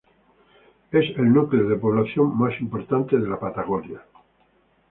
Es 0.91 1.15
el 1.15 1.31
núcleo 1.31 1.69
de 1.69 1.75
población 1.75 2.35
más 2.35 2.59
importante 2.59 3.19
de 3.19 3.27
la 3.29 3.39
Patagonia. 3.39 4.01